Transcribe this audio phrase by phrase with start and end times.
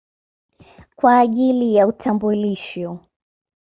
[0.95, 2.99] kwa ajili ya utambulisho.